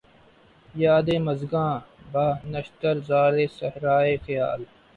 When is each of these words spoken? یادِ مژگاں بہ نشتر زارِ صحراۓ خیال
یادِ 0.83 1.07
مژگاں 1.25 1.73
بہ 2.11 2.25
نشتر 2.51 2.95
زارِ 3.07 3.35
صحراۓ 3.57 4.11
خیال 4.23 4.61